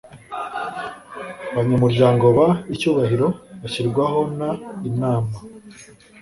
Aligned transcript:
Abanyamuryango 1.51 2.25
b 2.37 2.39
icyubahiro 2.73 3.27
bashyirwaho 3.61 4.19
n 4.37 4.39
inama 4.89 5.35